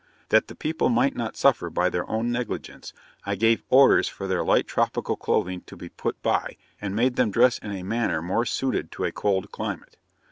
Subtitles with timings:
[0.29, 2.91] That the people might not suffer by their own negligence,
[3.23, 7.29] I gave orders for their light tropical clothing to be put by, and made them
[7.29, 9.97] dress in a manner more suited to a cold climate.